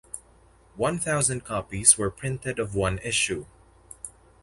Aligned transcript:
One 0.77 0.97
thousand 0.97 1.43
copies 1.45 1.95
were 1.95 2.09
printed 2.09 2.57
of 2.57 2.73
one 2.73 2.97
issue. 3.03 3.45